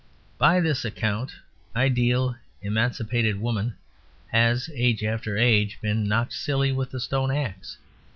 [0.39, 1.35] By this account
[1.75, 3.75] ideal, emancipated woman
[4.31, 7.77] has, age after age, been knocked silly with a stone axe.